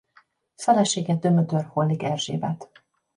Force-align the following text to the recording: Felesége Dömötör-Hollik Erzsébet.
Felesége 0.55 1.15
Dömötör-Hollik 1.15 2.01
Erzsébet. 2.03 2.71